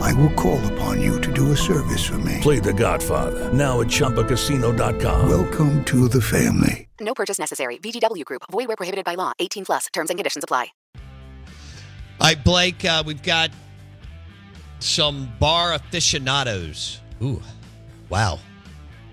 I 0.00 0.12
will 0.14 0.32
call 0.32 0.60
upon 0.72 1.00
you 1.00 1.20
to 1.20 1.32
do 1.32 1.52
a 1.52 1.56
service 1.56 2.04
for 2.04 2.18
me. 2.18 2.38
Play 2.40 2.58
The 2.58 2.72
Godfather 2.72 3.52
now 3.52 3.80
at 3.80 3.88
ChumbaCasino.com. 3.88 5.28
Welcome 5.28 5.84
to 5.84 6.08
the 6.08 6.20
family. 6.20 6.88
No 7.00 7.14
purchase 7.14 7.38
necessary. 7.38 7.78
VGW 7.78 8.24
Group. 8.24 8.42
Void 8.50 8.68
where 8.68 8.76
prohibited 8.76 9.04
by 9.04 9.14
law. 9.14 9.32
18 9.38 9.64
plus. 9.64 9.86
Terms 9.92 10.10
and 10.10 10.18
conditions 10.18 10.44
apply. 10.44 10.72
All 12.20 12.26
right, 12.26 12.44
Blake, 12.44 12.84
uh, 12.84 13.02
we've 13.06 13.22
got 13.22 13.50
some 14.78 15.32
bar 15.38 15.72
aficionados. 15.72 17.00
Ooh, 17.22 17.40
wow. 18.10 18.38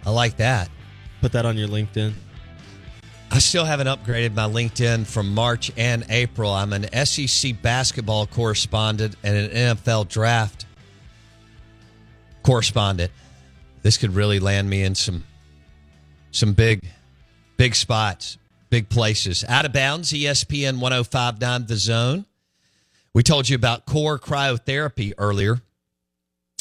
I 0.06 0.10
like 0.10 0.38
that. 0.38 0.70
Put 1.22 1.32
that 1.32 1.46
on 1.46 1.58
your 1.58 1.70
LinkedIn. 1.70 2.14
I 3.32 3.40
still 3.40 3.66
haven't 3.66 3.88
upgraded 3.88 4.34
my 4.34 4.44
LinkedIn 4.44 5.08
from 5.08 5.34
March 5.34 5.72
and 5.78 6.06
April. 6.10 6.52
I'm 6.52 6.74
an 6.74 6.88
SEC 7.06 7.62
basketball 7.62 8.28
correspondent 8.28 9.16
and 9.24 9.38
an 9.38 9.78
NFL 9.78 10.10
draft 10.10 10.67
correspondent. 12.48 13.12
This 13.82 13.98
could 13.98 14.16
really 14.16 14.40
land 14.40 14.70
me 14.70 14.82
in 14.82 14.96
some 14.96 15.26
some 16.32 16.54
big 16.54 16.88
big 17.58 17.76
spots, 17.76 18.38
big 18.70 18.88
places. 18.88 19.44
Out 19.50 19.66
of 19.66 19.74
bounds, 19.74 20.14
ESPN 20.14 20.80
1059 20.80 21.66
The 21.66 21.76
Zone. 21.76 22.26
We 23.14 23.22
told 23.22 23.50
you 23.50 23.56
about 23.58 23.86
core 23.86 24.18
cryotherapy 24.18 25.12
earlier 25.18 25.60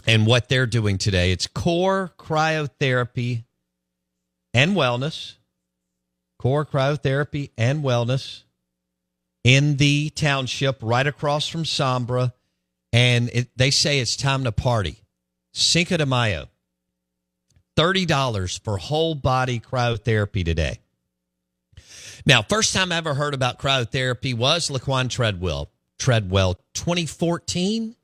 and 0.08 0.26
what 0.26 0.48
they're 0.48 0.66
doing 0.66 0.98
today. 0.98 1.30
It's 1.30 1.46
core 1.46 2.12
cryotherapy 2.18 3.44
and 4.52 4.74
wellness. 4.74 5.34
Core 6.36 6.66
cryotherapy 6.66 7.50
and 7.56 7.84
wellness 7.84 8.42
in 9.44 9.76
the 9.76 10.10
township 10.10 10.78
right 10.82 11.06
across 11.06 11.46
from 11.46 11.62
Sombra. 11.62 12.32
And 12.92 13.30
it, 13.32 13.50
they 13.54 13.70
say 13.70 14.00
it's 14.00 14.16
time 14.16 14.42
to 14.42 14.50
party. 14.50 15.02
Cinco 15.58 15.96
de 15.96 16.04
Mayo. 16.04 16.48
$30 17.78 18.62
for 18.62 18.76
whole 18.76 19.14
body 19.14 19.58
cryotherapy 19.58 20.44
today. 20.44 20.80
Now, 22.26 22.42
first 22.42 22.74
time 22.74 22.92
I 22.92 22.96
ever 22.96 23.14
heard 23.14 23.32
about 23.32 23.58
cryotherapy 23.58 24.36
was 24.36 24.68
Laquon 24.68 25.08
Treadwell. 25.08 25.70
Treadwell 25.98 26.60
2014. 26.74 27.96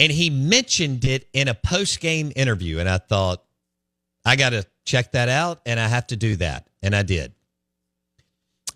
And 0.00 0.12
he 0.12 0.30
mentioned 0.30 1.04
it 1.04 1.28
in 1.32 1.46
a 1.46 1.54
post 1.54 2.00
game 2.00 2.32
interview. 2.34 2.80
And 2.80 2.88
I 2.88 2.98
thought, 2.98 3.44
I 4.24 4.34
got 4.34 4.50
to 4.50 4.66
check 4.84 5.12
that 5.12 5.28
out 5.28 5.60
and 5.64 5.78
I 5.78 5.86
have 5.86 6.08
to 6.08 6.16
do 6.16 6.36
that. 6.36 6.66
And 6.82 6.94
I 6.94 7.04
did. 7.04 7.32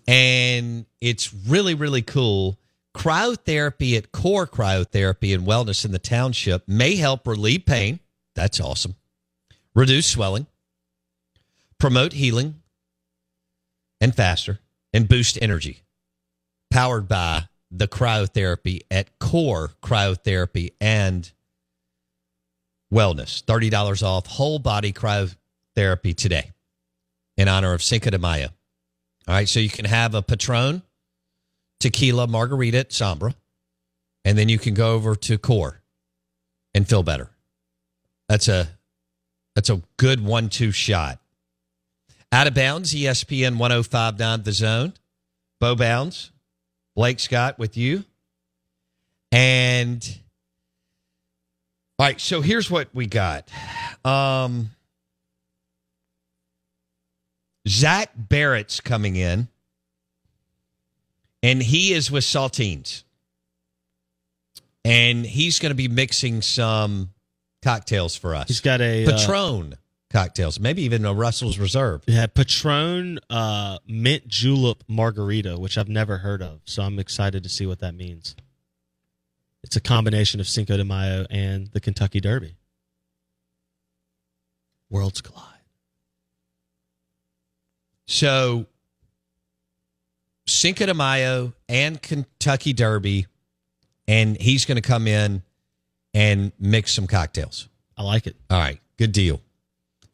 And 0.07 0.85
it's 1.01 1.33
really, 1.33 1.75
really 1.75 2.01
cool. 2.01 2.57
Cryotherapy 2.95 3.97
at 3.97 4.11
Core 4.11 4.47
Cryotherapy 4.47 5.33
and 5.33 5.47
Wellness 5.47 5.83
in 5.83 5.91
the 5.91 5.99
Township 5.99 6.67
may 6.67 6.95
help 6.95 7.27
relieve 7.27 7.65
pain. 7.65 7.99
That's 8.35 8.59
awesome. 8.59 8.95
Reduce 9.75 10.07
swelling, 10.07 10.47
promote 11.79 12.13
healing 12.13 12.61
and 13.99 14.15
faster, 14.15 14.59
and 14.93 15.09
boost 15.09 15.39
energy. 15.41 15.81
Powered 16.69 17.07
by 17.07 17.47
the 17.71 17.87
cryotherapy 17.87 18.81
at 18.91 19.17
Core 19.19 19.71
Cryotherapy 19.81 20.73
and 20.79 21.31
Wellness. 22.93 23.43
$30 23.43 24.03
off 24.03 24.27
whole 24.27 24.59
body 24.59 24.93
cryotherapy 24.93 26.15
today 26.15 26.51
in 27.37 27.47
honor 27.47 27.73
of 27.73 27.81
Cinco 27.81 28.11
de 28.11 28.19
Mayo. 28.19 28.49
All 29.27 29.33
right, 29.33 29.49
so 29.49 29.59
you 29.59 29.69
can 29.69 29.85
have 29.85 30.13
a 30.13 30.21
Patron 30.21 30.83
tequila 31.83 32.27
margarita 32.27 32.79
at 32.79 32.89
Sombra, 32.91 33.35
and 34.23 34.37
then 34.37 34.47
you 34.47 34.57
can 34.57 34.73
go 34.73 34.93
over 34.93 35.15
to 35.17 35.37
Core 35.37 35.81
and 36.73 36.87
feel 36.87 37.03
better. 37.03 37.29
That's 38.29 38.47
a 38.47 38.69
that's 39.53 39.69
a 39.69 39.81
good 39.97 40.23
one-two 40.23 40.71
shot. 40.71 41.19
Out 42.31 42.47
of 42.47 42.53
bounds, 42.55 42.93
ESPN 42.93 43.57
1059 43.57 44.43
The 44.43 44.51
Zone. 44.53 44.93
Bo 45.59 45.75
Bounds, 45.75 46.31
Blake 46.95 47.19
Scott 47.19 47.59
with 47.59 47.77
you. 47.77 48.05
And 49.31 50.19
all 51.99 52.07
right, 52.07 52.19
so 52.19 52.41
here's 52.41 52.71
what 52.71 52.89
we 52.93 53.07
got. 53.07 53.49
Um 54.05 54.71
Zach 57.67 58.11
Barrett's 58.15 58.79
coming 58.79 59.15
in, 59.15 59.47
and 61.43 61.61
he 61.61 61.93
is 61.93 62.09
with 62.09 62.23
Saltines. 62.23 63.03
And 64.85 65.25
he's 65.25 65.59
going 65.59 65.69
to 65.69 65.75
be 65.75 65.87
mixing 65.87 66.41
some 66.41 67.11
cocktails 67.61 68.15
for 68.15 68.33
us. 68.33 68.47
He's 68.47 68.61
got 68.61 68.81
a 68.81 69.05
uh, 69.05 69.11
Patron 69.11 69.75
cocktails, 70.09 70.59
maybe 70.59 70.83
even 70.83 71.05
a 71.05 71.13
Russell's 71.13 71.57
Reserve. 71.57 72.03
Yeah, 72.07 72.25
Patron 72.27 73.19
uh, 73.29 73.77
mint 73.87 74.27
julep 74.27 74.83
margarita, 74.87 75.57
which 75.57 75.77
I've 75.77 75.89
never 75.89 76.17
heard 76.17 76.41
of. 76.41 76.61
So 76.65 76.83
I'm 76.83 76.99
excited 76.99 77.43
to 77.43 77.49
see 77.49 77.65
what 77.65 77.79
that 77.79 77.95
means. 77.95 78.35
It's 79.63 79.75
a 79.77 79.81
combination 79.81 80.39
of 80.39 80.47
Cinco 80.47 80.75
de 80.75 80.83
Mayo 80.83 81.25
and 81.29 81.67
the 81.67 81.79
Kentucky 81.79 82.19
Derby. 82.19 82.55
Worlds 84.89 85.21
collide. 85.21 85.49
So, 88.05 88.67
Cinco 90.45 90.85
de 90.85 90.93
Mayo 90.93 91.53
and 91.69 92.01
Kentucky 92.01 92.73
Derby, 92.73 93.27
and 94.07 94.39
he's 94.39 94.65
going 94.65 94.75
to 94.75 94.81
come 94.81 95.07
in 95.07 95.41
and 96.13 96.51
mix 96.59 96.93
some 96.93 97.07
cocktails. 97.07 97.67
I 97.97 98.03
like 98.03 98.27
it. 98.27 98.35
All 98.49 98.59
right, 98.59 98.79
good 98.97 99.11
deal. 99.11 99.41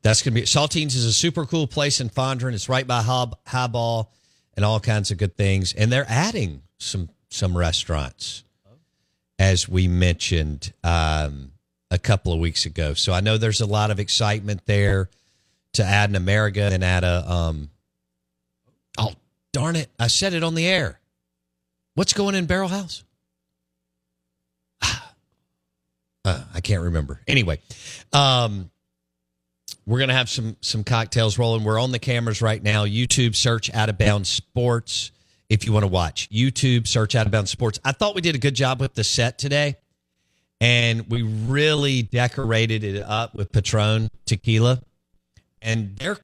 That's 0.01 0.21
going 0.21 0.33
to 0.33 0.41
be 0.41 0.45
Saltines 0.45 0.95
is 0.95 1.05
a 1.05 1.13
super 1.13 1.45
cool 1.45 1.67
place 1.67 1.99
in 1.99 2.09
Fondren. 2.09 2.53
It's 2.53 2.69
right 2.69 2.87
by 2.87 3.01
High, 3.01 3.27
Highball 3.47 4.11
and 4.55 4.63
all 4.63 4.79
kinds 4.79 5.11
of 5.11 5.17
good 5.17 5.35
things, 5.35 5.73
and 5.73 5.91
they're 5.91 6.05
adding 6.07 6.61
some 6.77 7.09
some 7.29 7.57
restaurants, 7.57 8.43
as 9.37 9.67
we 9.67 9.87
mentioned 9.87 10.73
um, 10.83 11.51
a 11.91 11.97
couple 11.97 12.33
of 12.33 12.39
weeks 12.39 12.65
ago. 12.65 12.93
So 12.93 13.13
I 13.13 13.19
know 13.19 13.37
there's 13.37 13.61
a 13.61 13.65
lot 13.65 13.91
of 13.91 13.99
excitement 13.99 14.65
there 14.65 15.09
to 15.73 15.83
add 15.83 16.09
an 16.09 16.15
America 16.15 16.69
and 16.71 16.83
add 16.83 17.03
a 17.03 17.29
um, 17.29 17.69
darn 19.59 19.75
it, 19.75 19.89
I 19.99 20.07
said 20.07 20.33
it 20.33 20.41
on 20.41 20.55
the 20.55 20.65
air. 20.65 20.99
What's 21.95 22.13
going 22.13 22.33
in 22.33 22.45
Barrel 22.45 22.69
House? 22.69 23.03
Uh, 26.25 26.43
I 26.53 26.59
can't 26.59 26.83
remember. 26.83 27.21
Anyway, 27.29 27.59
um, 28.11 28.69
we're 29.85 29.99
gonna 29.99 30.13
have 30.13 30.29
some 30.29 30.57
some 30.59 30.83
cocktails 30.83 31.39
rolling. 31.39 31.63
We're 31.63 31.79
on 31.79 31.93
the 31.93 31.97
cameras 31.97 32.41
right 32.41 32.61
now. 32.61 32.85
YouTube 32.85 33.37
search 33.37 33.73
Out 33.73 33.87
of 33.87 33.97
Bounds 33.97 34.27
Sports 34.27 35.11
if 35.47 35.65
you 35.65 35.71
want 35.71 35.83
to 35.83 35.87
watch. 35.87 36.29
YouTube 36.29 36.87
search 36.87 37.15
Out 37.15 37.25
of 37.25 37.31
Bounds 37.31 37.49
Sports. 37.49 37.79
I 37.85 37.93
thought 37.93 38.15
we 38.15 38.21
did 38.21 38.35
a 38.35 38.37
good 38.37 38.53
job 38.53 38.81
with 38.81 38.95
the 38.95 39.03
set 39.05 39.39
today, 39.39 39.77
and 40.59 41.09
we 41.09 41.21
really 41.23 42.01
decorated 42.01 42.83
it 42.83 43.01
up 43.01 43.33
with 43.33 43.53
Patron 43.53 44.09
tequila, 44.25 44.81
and 45.61 45.95
they're 45.95 46.17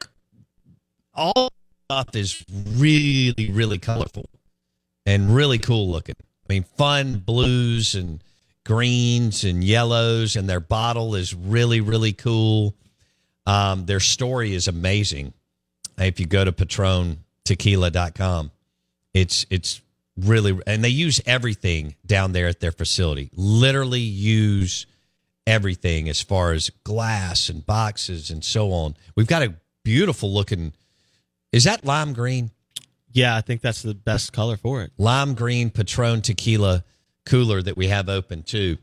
all 1.13 1.49
stuff 1.85 2.15
is 2.15 2.43
really 2.77 3.51
really 3.51 3.77
colorful 3.77 4.29
and 5.05 5.35
really 5.35 5.59
cool 5.59 5.89
looking. 5.89 6.15
I 6.19 6.53
mean, 6.53 6.63
fun 6.63 7.19
blues 7.19 7.95
and 7.95 8.21
greens 8.65 9.43
and 9.43 9.63
yellows, 9.63 10.35
and 10.35 10.49
their 10.49 10.59
bottle 10.59 11.15
is 11.15 11.33
really, 11.33 11.81
really 11.81 12.13
cool. 12.13 12.75
Um, 13.45 13.85
their 13.85 13.99
story 13.99 14.53
is 14.53 14.67
amazing. 14.67 15.33
If 15.97 16.19
you 16.19 16.25
go 16.25 16.43
to 16.43 16.51
patrontequila.com, 16.51 18.51
it's 19.13 19.45
it's 19.49 19.81
really 20.17 20.59
and 20.65 20.83
they 20.83 20.89
use 20.89 21.21
everything 21.25 21.95
down 22.05 22.31
there 22.31 22.47
at 22.47 22.59
their 22.59 22.71
facility. 22.71 23.29
Literally 23.35 24.01
use 24.01 24.87
everything 25.47 26.09
as 26.09 26.21
far 26.21 26.53
as 26.53 26.71
glass 26.83 27.49
and 27.49 27.65
boxes 27.65 28.31
and 28.31 28.43
so 28.43 28.71
on. 28.71 28.95
We've 29.15 29.27
got 29.27 29.43
a 29.43 29.53
beautiful 29.83 30.33
looking 30.33 30.73
is 31.55 31.63
that 31.63 31.85
lime 31.85 32.11
green? 32.11 32.51
Yeah, 33.13 33.37
I 33.37 33.39
think 33.39 33.61
that's 33.61 33.81
the 33.81 33.93
best 33.93 34.33
color 34.33 34.57
for 34.57 34.81
it. 34.81 34.91
Lime 34.97 35.35
green 35.35 35.69
Patron 35.69 36.21
tequila 36.21 36.83
cooler 37.25 37.61
that 37.61 37.77
we 37.77 37.87
have 37.87 38.09
open 38.09 38.43
too, 38.43 38.77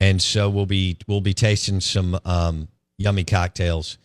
and 0.00 0.20
so 0.20 0.50
we'll 0.50 0.66
be 0.66 0.98
we'll 1.06 1.20
be 1.20 1.32
tasting 1.32 1.80
some 1.80 2.18
um, 2.24 2.66
yummy 2.96 3.22
cocktails 3.22 3.98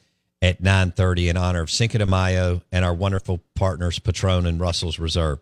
at 0.43 0.61
nine 0.61 0.91
thirty 0.91 1.27
in 1.27 1.37
honor 1.37 1.61
of 1.61 1.71
Cinco 1.71 1.97
de 1.97 2.05
Mayo 2.05 2.61
and 2.71 2.85
our 2.85 2.93
wonderful 2.93 3.39
partners 3.55 3.97
Patron 3.97 4.45
and 4.45 4.59
Russell's 4.59 4.99
Reserve. 4.99 5.39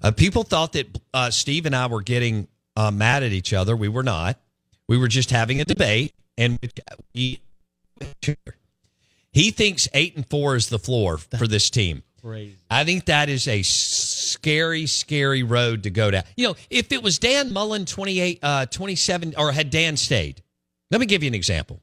Uh, 0.00 0.12
people 0.12 0.44
thought 0.44 0.72
that 0.74 1.00
uh, 1.12 1.32
Steve 1.32 1.66
and 1.66 1.74
I 1.74 1.88
were 1.88 2.02
getting 2.02 2.46
uh, 2.76 2.92
mad 2.92 3.24
at 3.24 3.32
each 3.32 3.52
other. 3.52 3.74
We 3.74 3.88
were 3.88 4.04
not. 4.04 4.38
We 4.86 4.98
were 4.98 5.08
just 5.08 5.32
having 5.32 5.60
a 5.60 5.64
debate, 5.64 6.14
and 6.38 6.60
we, 7.12 7.40
he 9.34 9.50
thinks 9.50 9.88
eight 9.92 10.16
and 10.16 10.26
four 10.26 10.56
is 10.56 10.68
the 10.68 10.78
floor 10.78 11.18
for 11.38 11.46
this 11.46 11.68
team. 11.68 12.02
Crazy. 12.22 12.56
I 12.70 12.84
think 12.84 13.04
that 13.06 13.28
is 13.28 13.46
a 13.46 13.62
scary, 13.62 14.86
scary 14.86 15.42
road 15.42 15.82
to 15.82 15.90
go 15.90 16.10
down. 16.10 16.22
You 16.36 16.48
know, 16.48 16.56
if 16.70 16.90
it 16.90 17.02
was 17.02 17.18
Dan 17.18 17.52
Mullen 17.52 17.84
28, 17.84 18.38
uh, 18.42 18.66
27, 18.66 19.34
or 19.36 19.52
had 19.52 19.68
Dan 19.68 19.98
stayed, 19.98 20.42
let 20.90 21.00
me 21.00 21.06
give 21.06 21.22
you 21.22 21.26
an 21.28 21.34
example. 21.34 21.82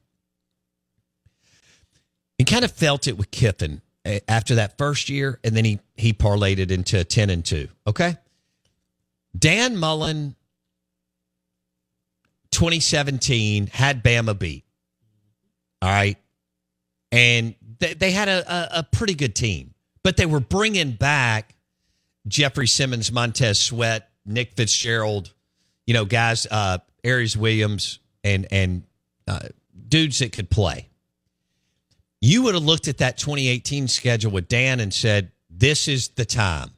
He 2.38 2.44
kind 2.44 2.64
of 2.64 2.72
felt 2.72 3.06
it 3.06 3.16
with 3.16 3.30
Kiffin 3.30 3.82
uh, 4.04 4.18
after 4.26 4.56
that 4.56 4.78
first 4.78 5.08
year, 5.08 5.38
and 5.44 5.56
then 5.56 5.64
he 5.64 5.78
he 5.94 6.12
parlayed 6.12 6.58
it 6.58 6.72
into 6.72 7.04
10 7.04 7.30
and 7.30 7.44
2. 7.44 7.68
Okay. 7.86 8.16
Dan 9.38 9.76
Mullen 9.76 10.34
2017 12.50 13.68
had 13.68 14.02
Bama 14.02 14.36
beat. 14.36 14.64
All 15.80 15.88
right. 15.88 16.16
And 17.12 17.54
they, 17.78 17.94
they 17.94 18.10
had 18.10 18.28
a, 18.28 18.52
a, 18.52 18.78
a 18.78 18.82
pretty 18.82 19.14
good 19.14 19.36
team 19.36 19.72
but 20.02 20.16
they 20.16 20.26
were 20.26 20.40
bringing 20.40 20.92
back 20.92 21.54
Jeffrey 22.26 22.66
Simmons, 22.66 23.12
Montez 23.12 23.58
Sweat, 23.58 24.10
Nick 24.24 24.52
Fitzgerald, 24.52 25.32
you 25.86 25.94
know, 25.94 26.04
guys, 26.04 26.46
uh, 26.50 26.78
Aeris 27.04 27.36
Williams, 27.36 27.98
and 28.22 28.46
and 28.50 28.84
uh, 29.26 29.48
dudes 29.88 30.20
that 30.20 30.32
could 30.32 30.50
play. 30.50 30.88
You 32.20 32.42
would 32.42 32.54
have 32.54 32.62
looked 32.62 32.86
at 32.86 32.98
that 32.98 33.18
2018 33.18 33.88
schedule 33.88 34.30
with 34.30 34.48
Dan 34.48 34.80
and 34.80 34.94
said, 34.94 35.32
"This 35.50 35.88
is 35.88 36.08
the 36.08 36.24
time." 36.24 36.70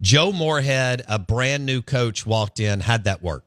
Joe 0.00 0.32
Moorhead, 0.32 1.02
a 1.08 1.18
brand 1.18 1.66
new 1.66 1.82
coach, 1.82 2.24
walked 2.24 2.58
in, 2.58 2.80
had 2.80 3.04
that 3.04 3.22
work. 3.22 3.44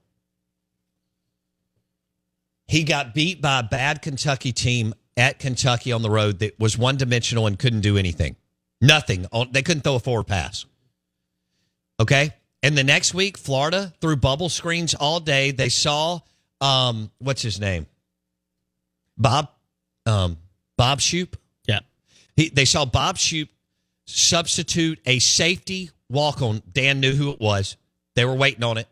He 2.67 2.83
got 2.83 3.13
beat 3.13 3.41
by 3.41 3.59
a 3.59 3.63
bad 3.63 4.01
Kentucky 4.01 4.51
team 4.51 4.93
at 5.17 5.39
Kentucky 5.39 5.91
on 5.91 6.01
the 6.01 6.09
road 6.09 6.39
that 6.39 6.59
was 6.59 6.77
one 6.77 6.97
dimensional 6.97 7.47
and 7.47 7.57
couldn't 7.59 7.81
do 7.81 7.97
anything. 7.97 8.35
Nothing. 8.81 9.27
They 9.51 9.61
couldn't 9.61 9.83
throw 9.83 9.95
a 9.95 9.99
forward 9.99 10.27
pass. 10.27 10.65
Okay. 11.99 12.33
And 12.61 12.77
the 12.77 12.83
next 12.83 13.13
week, 13.13 13.37
Florida 13.37 13.93
threw 14.01 14.15
bubble 14.15 14.49
screens 14.49 14.93
all 14.93 15.19
day. 15.19 15.51
They 15.51 15.69
saw 15.69 16.19
um, 16.61 17.11
what's 17.19 17.41
his 17.41 17.59
name? 17.59 17.85
Bob 19.17 19.49
um, 20.05 20.37
Bob 20.77 21.01
Shoop. 21.01 21.37
Yeah. 21.67 21.79
He, 22.35 22.49
they 22.49 22.65
saw 22.65 22.85
Bob 22.85 23.17
Shoop 23.17 23.49
substitute 24.05 24.99
a 25.05 25.19
safety 25.19 25.91
walk 26.09 26.41
on. 26.41 26.61
Dan 26.71 26.99
knew 26.99 27.13
who 27.13 27.31
it 27.31 27.39
was. 27.39 27.77
They 28.15 28.25
were 28.25 28.35
waiting 28.35 28.63
on 28.63 28.77
it. 28.77 28.87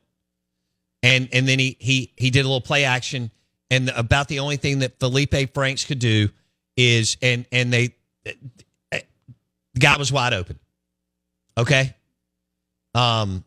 And 1.03 1.29
and 1.33 1.47
then 1.47 1.57
he 1.57 1.77
he 1.79 2.13
he 2.15 2.29
did 2.29 2.41
a 2.41 2.47
little 2.47 2.61
play 2.61 2.83
action 2.83 3.31
and 3.71 3.89
about 3.89 4.27
the 4.27 4.39
only 4.39 4.57
thing 4.57 4.79
that 4.79 4.99
Felipe 4.99 5.53
Franks 5.55 5.85
could 5.85 5.99
do 5.99 6.29
is 6.77 7.17
and 7.21 7.45
and 7.51 7.73
they 7.73 7.95
the 8.23 9.79
guy 9.79 9.97
was 9.97 10.11
wide 10.11 10.33
open. 10.33 10.59
Okay. 11.57 11.95
Um, 12.93 13.43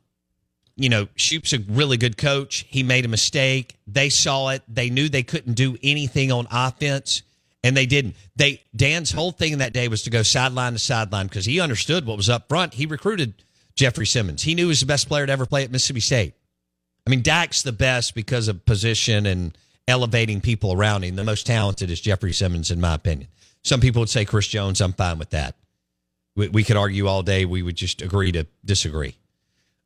you 0.76 0.88
know, 0.88 1.06
Shoop's 1.14 1.52
a 1.52 1.58
really 1.58 1.96
good 1.96 2.16
coach. 2.16 2.64
He 2.68 2.82
made 2.82 3.04
a 3.04 3.08
mistake. 3.08 3.76
They 3.86 4.08
saw 4.08 4.48
it. 4.48 4.62
They 4.66 4.90
knew 4.90 5.08
they 5.08 5.22
couldn't 5.22 5.54
do 5.54 5.76
anything 5.82 6.32
on 6.32 6.48
offense, 6.50 7.22
and 7.62 7.76
they 7.76 7.86
didn't. 7.86 8.16
They 8.34 8.62
Dan's 8.74 9.12
whole 9.12 9.30
thing 9.30 9.58
that 9.58 9.72
day 9.72 9.86
was 9.88 10.02
to 10.04 10.10
go 10.10 10.22
sideline 10.22 10.72
to 10.72 10.78
sideline 10.78 11.26
because 11.26 11.44
he 11.44 11.60
understood 11.60 12.06
what 12.06 12.16
was 12.16 12.28
up 12.28 12.48
front. 12.48 12.74
He 12.74 12.86
recruited 12.86 13.34
Jeffrey 13.76 14.06
Simmons. 14.06 14.42
He 14.42 14.54
knew 14.54 14.64
he 14.64 14.68
was 14.68 14.80
the 14.80 14.86
best 14.86 15.06
player 15.06 15.26
to 15.26 15.32
ever 15.32 15.46
play 15.46 15.64
at 15.64 15.70
Mississippi 15.70 16.00
State. 16.00 16.34
I 17.06 17.10
mean, 17.10 17.22
Dak's 17.22 17.62
the 17.62 17.72
best 17.72 18.14
because 18.14 18.48
of 18.48 18.64
position 18.64 19.26
and 19.26 19.56
elevating 19.86 20.40
people 20.40 20.72
around 20.72 21.02
him. 21.02 21.16
The 21.16 21.24
most 21.24 21.46
talented 21.46 21.90
is 21.90 22.00
Jeffrey 22.00 22.32
Simmons, 22.32 22.70
in 22.70 22.80
my 22.80 22.94
opinion. 22.94 23.28
Some 23.62 23.80
people 23.80 24.00
would 24.00 24.08
say 24.08 24.24
Chris 24.24 24.46
Jones. 24.46 24.80
I'm 24.80 24.92
fine 24.92 25.18
with 25.18 25.30
that. 25.30 25.56
We, 26.36 26.48
we 26.48 26.64
could 26.64 26.76
argue 26.76 27.06
all 27.06 27.22
day. 27.22 27.44
We 27.44 27.62
would 27.62 27.76
just 27.76 28.02
agree 28.02 28.32
to 28.32 28.46
disagree. 28.64 29.16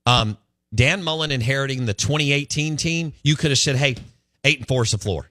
Um, 0.07 0.39
Dan 0.75 1.03
Mullen 1.03 1.31
inheriting 1.31 1.87
the 1.87 1.95
2018 1.95 2.77
team, 2.77 3.13
you 3.23 3.37
could 3.37 3.51
have 3.51 3.59
said, 3.59 3.77
hey, 3.77 3.97
eight 4.45 4.59
and 4.59 4.69
four 4.69 4.83
is 4.83 4.93
the 4.93 4.99
floor. 4.99 5.31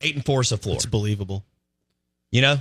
Eight 0.00 0.14
and 0.14 0.24
four 0.24 0.40
is 0.40 0.50
the 0.50 0.56
floor. 0.56 0.76
It's 0.76 0.86
believable. 0.86 1.44
You 2.30 2.42
know? 2.42 2.56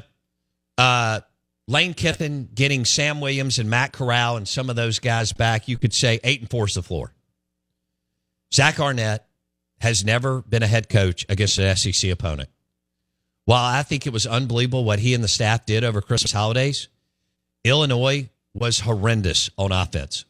Uh, 0.78 1.22
Lane 1.68 1.94
Kiffin 1.94 2.50
getting 2.54 2.84
Sam 2.84 3.22
Williams 3.22 3.60
and 3.60 3.70
Matt 3.70 3.92
Corral 3.92 4.38
and 4.38 4.48
some 4.48 4.70
of 4.70 4.76
those 4.76 4.98
guys 4.98 5.34
back, 5.34 5.68
you 5.68 5.78
could 5.78 5.94
say 5.94 6.20
eight 6.24 6.42
and 6.42 6.50
four 6.50 6.66
is 6.66 6.74
the 6.74 6.82
floor. 6.82 7.14
Zach 8.52 8.80
Arnett, 8.80 9.28
has 9.80 10.04
never 10.04 10.42
been 10.42 10.64
a 10.64 10.68
head 10.68 10.90
coach 10.90 11.26
against 11.30 11.58
an 11.58 11.76
SEC 11.76 12.12
opponent. 12.12 12.50
While 13.46 13.64
I 13.64 13.84
think 13.84 14.06
it 14.06 14.14
was 14.14 14.28
unbelievable 14.28 14.84
what 14.84 15.00
he 15.00 15.14
and 15.14 15.24
the 15.24 15.28
staff 15.28 15.66
did 15.66 15.84
over 15.84 16.02
Christmas 16.02 16.32
holidays, 16.32 16.88
Illinois 17.64 18.30
was 18.54 18.82
horrendous 18.82 19.50
on 19.58 19.72
offense. 19.72 20.26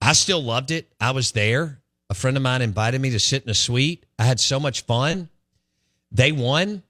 I 0.00 0.12
still 0.12 0.42
loved 0.42 0.70
it. 0.70 0.92
I 1.00 1.12
was 1.12 1.32
there. 1.32 1.80
A 2.10 2.14
friend 2.14 2.36
of 2.36 2.42
mine 2.42 2.62
invited 2.62 3.00
me 3.00 3.10
to 3.10 3.18
sit 3.18 3.44
in 3.44 3.50
a 3.50 3.54
suite. 3.54 4.04
I 4.18 4.24
had 4.24 4.40
so 4.40 4.60
much 4.60 4.82
fun. 4.82 5.28
They 6.12 6.32
won. 6.32 6.82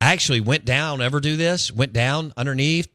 I 0.00 0.12
actually 0.12 0.40
went 0.40 0.64
down, 0.64 1.00
ever 1.00 1.20
do 1.20 1.36
this? 1.36 1.72
Went 1.72 1.92
down 1.92 2.32
underneath, 2.36 2.88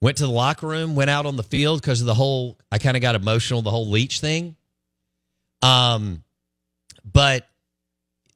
went 0.00 0.18
to 0.18 0.24
the 0.26 0.32
locker 0.32 0.66
room, 0.66 0.94
went 0.94 1.10
out 1.10 1.26
on 1.26 1.36
the 1.36 1.42
field 1.42 1.80
because 1.80 2.00
of 2.00 2.06
the 2.06 2.14
whole, 2.14 2.58
I 2.70 2.78
kind 2.78 2.96
of 2.96 3.00
got 3.00 3.14
emotional, 3.14 3.62
the 3.62 3.70
whole 3.70 3.88
Leach 3.88 4.20
thing. 4.20 4.56
Um, 5.62 6.22
but 7.12 7.48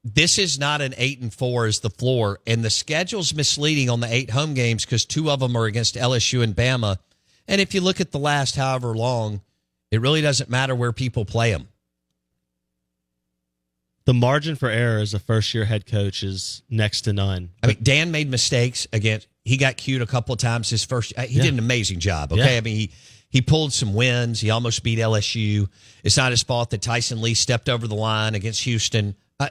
this 0.05 0.39
is 0.39 0.59
not 0.59 0.81
an 0.81 0.95
eight 0.97 1.21
and 1.21 1.33
four 1.33 1.67
as 1.67 1.81
the 1.81 1.91
floor, 1.91 2.41
and 2.47 2.65
the 2.65 2.71
schedule's 2.71 3.33
misleading 3.35 3.89
on 3.89 4.01
the 4.01 4.13
eight 4.13 4.31
home 4.31 4.55
games 4.55 4.85
because 4.85 5.05
two 5.05 5.31
of 5.31 5.41
them 5.41 5.57
are 5.57 5.67
against 5.67 5.95
LSU 5.95 6.43
and 6.43 6.55
Bama. 6.57 6.97
And 7.49 7.61
if 7.61 7.75
you 7.75 7.81
look 7.81 8.01
at 8.01 8.11
the 8.13 8.19
last 8.19 8.57
however 8.57 8.95
long, 8.97 9.41
it 9.91 10.01
really 10.01 10.21
doesn't 10.23 10.49
matter 10.51 10.75
where 10.75 10.93
people 10.93 11.25
play 11.25 11.53
them. 11.53 11.69
The 14.05 14.15
margin 14.15 14.57
for 14.57 14.69
error 14.69 14.99
as 15.01 15.15
a 15.15 15.21
first 15.21 15.55
year 15.55 15.65
head 15.65 15.87
coach 15.87 16.25
is 16.25 16.63
next 16.69 17.03
to 17.03 17.13
none. 17.13 17.51
I 17.63 17.69
mean, 17.69 17.77
Dan 17.83 18.11
made 18.11 18.29
mistakes 18.29 18.87
against. 18.93 19.29
He 19.45 19.57
got 19.57 19.77
cued 19.77 20.03
a 20.03 20.07
couple 20.07 20.33
of 20.33 20.41
times 20.41 20.71
his 20.71 20.85
first. 20.85 21.13
He 21.17 21.37
Yeah. 21.37 21.43
did 21.45 21.53
an 21.53 21.59
amazing 21.61 22.01
job. 22.01 22.33
Okay, 22.33 22.53
Yeah. 22.53 22.59
I 22.59 22.61
mean 22.63 22.77
he 22.77 22.91
he 23.33 23.41
pulled 23.41 23.73
some 23.73 23.95
wins. 23.95 24.43
He 24.43 24.51
almost 24.51 24.83
beat 24.83 24.99
LSU. 24.99 25.67
It's 26.05 26.19
not 26.19 26.33
his 26.33 26.43
fault 26.43 26.69
that 26.71 26.83
Tyson 26.83 27.23
Lee 27.23 27.33
stepped 27.33 27.71
over 27.71 27.89
the 27.89 27.95
line 27.95 28.35
against 28.35 28.63
Houston. 28.65 29.17
Uh, 29.41 29.49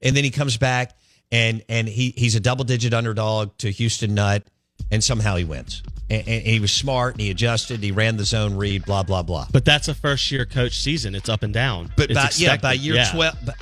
and 0.00 0.16
then 0.16 0.22
he 0.22 0.30
comes 0.30 0.56
back 0.56 0.96
and 1.32 1.64
and 1.68 1.88
he 1.88 2.14
he's 2.16 2.36
a 2.36 2.40
double 2.40 2.64
digit 2.64 2.94
underdog 2.94 3.56
to 3.58 3.70
Houston 3.72 4.14
Nutt, 4.14 4.44
and 4.92 5.02
somehow 5.02 5.34
he 5.34 5.42
wins. 5.42 5.82
And, 6.08 6.28
and 6.28 6.42
he 6.46 6.60
was 6.60 6.70
smart 6.70 7.14
and 7.14 7.22
he 7.22 7.30
adjusted. 7.30 7.82
He 7.82 7.90
ran 7.90 8.16
the 8.16 8.24
zone 8.24 8.56
read. 8.56 8.84
Blah 8.84 9.02
blah 9.02 9.24
blah. 9.24 9.48
But 9.52 9.64
that's 9.64 9.88
a 9.88 9.94
first 9.94 10.30
year 10.30 10.46
coach 10.46 10.78
season. 10.78 11.16
It's 11.16 11.28
up 11.28 11.42
and 11.42 11.52
down. 11.52 11.90
But 11.96 12.14
by, 12.14 12.30
yeah, 12.36 12.56
by 12.58 12.74
year 12.74 12.94
Yeah. 12.94 13.10
twelve, 13.10 13.34
by, 13.44 13.54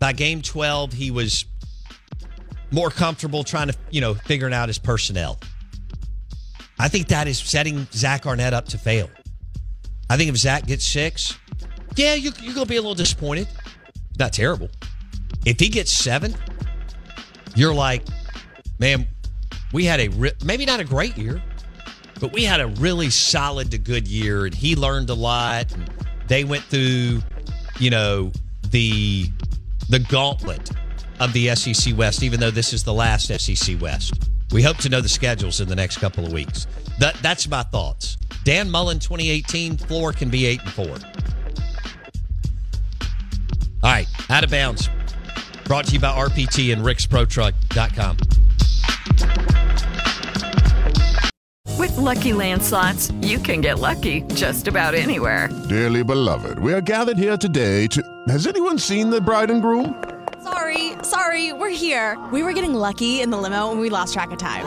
by 0.00 0.12
game 0.12 0.42
twelve, 0.42 0.92
he 0.92 1.12
was 1.12 1.44
more 2.72 2.90
comfortable 2.90 3.44
trying 3.44 3.68
to, 3.68 3.76
you 3.90 4.00
know, 4.00 4.14
figuring 4.14 4.54
out 4.54 4.68
his 4.68 4.78
personnel. 4.78 5.38
I 6.78 6.88
think 6.88 7.08
that 7.08 7.28
is 7.28 7.38
setting 7.38 7.86
Zach 7.92 8.26
Arnett 8.26 8.54
up 8.54 8.66
to 8.70 8.78
fail. 8.78 9.10
I 10.10 10.16
think 10.16 10.28
if 10.28 10.36
Zach 10.36 10.66
gets 10.66 10.84
six, 10.84 11.38
yeah, 11.94 12.14
you, 12.14 12.32
you're 12.40 12.52
going 12.52 12.66
to 12.66 12.68
be 12.68 12.76
a 12.76 12.80
little 12.80 12.96
disappointed. 12.96 13.46
Not 14.18 14.32
terrible. 14.32 14.68
If 15.46 15.60
he 15.60 15.68
gets 15.68 15.92
seven, 15.92 16.34
you're 17.54 17.72
like, 17.72 18.02
man, 18.80 19.06
we 19.72 19.84
had 19.84 20.00
a 20.00 20.08
re- 20.08 20.32
maybe 20.44 20.66
not 20.66 20.80
a 20.80 20.84
great 20.84 21.16
year, 21.16 21.40
but 22.18 22.32
we 22.32 22.42
had 22.42 22.60
a 22.60 22.66
really 22.66 23.08
solid 23.08 23.70
to 23.70 23.78
good 23.78 24.08
year, 24.08 24.46
and 24.46 24.54
he 24.54 24.74
learned 24.74 25.10
a 25.10 25.14
lot. 25.14 25.72
And 25.72 25.88
they 26.26 26.42
went 26.42 26.64
through, 26.64 27.20
you 27.78 27.90
know, 27.90 28.32
the 28.70 29.26
the 29.90 30.00
gauntlet 30.00 30.72
of 31.20 31.32
the 31.32 31.54
SEC 31.54 31.96
West, 31.96 32.24
even 32.24 32.40
though 32.40 32.50
this 32.50 32.72
is 32.72 32.82
the 32.82 32.92
last 32.92 33.28
SEC 33.28 33.80
West. 33.80 34.28
We 34.50 34.62
hope 34.62 34.78
to 34.78 34.88
know 34.88 35.00
the 35.00 35.08
schedules 35.08 35.60
in 35.60 35.68
the 35.68 35.76
next 35.76 35.98
couple 35.98 36.26
of 36.26 36.32
weeks. 36.32 36.66
That 36.98 37.14
that's 37.22 37.48
my 37.48 37.62
thoughts. 37.62 38.16
Dan 38.44 38.70
Mullen, 38.70 38.98
2018 38.98 39.76
floor 39.76 40.12
can 40.12 40.30
be 40.30 40.46
eight 40.46 40.60
and 40.60 40.70
four. 40.70 40.96
All 43.82 43.90
right, 43.90 44.06
out 44.28 44.44
of 44.44 44.50
bounds. 44.50 44.88
Brought 45.64 45.86
to 45.86 45.92
you 45.92 46.00
by 46.00 46.12
RPT 46.12 46.72
and 46.72 46.82
RicksProTruck.com. 46.82 48.16
With 51.78 51.96
Lucky 51.96 52.34
Land 52.34 52.62
slots, 52.62 53.10
you 53.22 53.38
can 53.38 53.60
get 53.62 53.78
lucky 53.78 54.22
just 54.34 54.68
about 54.68 54.94
anywhere. 54.94 55.48
Dearly 55.68 56.04
beloved, 56.04 56.58
we 56.58 56.74
are 56.74 56.82
gathered 56.82 57.16
here 57.16 57.36
today 57.36 57.86
to. 57.86 58.02
Has 58.28 58.46
anyone 58.46 58.78
seen 58.78 59.08
the 59.08 59.20
bride 59.20 59.50
and 59.50 59.62
groom? 59.62 60.02
Sorry, 60.42 60.92
sorry, 61.02 61.52
we're 61.52 61.70
here. 61.70 62.18
We 62.32 62.42
were 62.42 62.52
getting 62.52 62.74
lucky 62.74 63.20
in 63.20 63.30
the 63.30 63.38
limo 63.38 63.70
and 63.70 63.80
we 63.80 63.88
lost 63.88 64.12
track 64.12 64.30
of 64.30 64.38
time. 64.38 64.66